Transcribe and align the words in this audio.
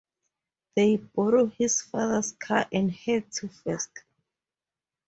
They 0.75 0.97
borrow 0.97 1.45
his 1.45 1.83
father's 1.83 2.31
car 2.31 2.65
and 2.71 2.91
head 2.91 3.31
to 3.33 3.47
Feck's. 3.47 3.87